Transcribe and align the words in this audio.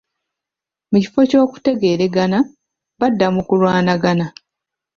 Mu 0.91 0.97
kifo 1.03 1.19
ky'okutegeeregana, 1.29 2.37
badda 2.99 3.25
mu 3.35 3.41
kulwanagana. 3.47 4.25